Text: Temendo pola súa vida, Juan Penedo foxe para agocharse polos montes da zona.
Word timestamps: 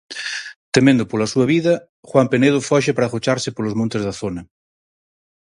Temendo 0.75 1.03
pola 1.09 1.31
súa 1.33 1.45
vida, 1.53 1.73
Juan 2.09 2.27
Penedo 2.33 2.59
foxe 2.69 2.91
para 2.95 3.05
agocharse 3.09 3.49
polos 3.55 3.77
montes 3.79 4.01
da 4.07 4.13
zona. 4.21 4.41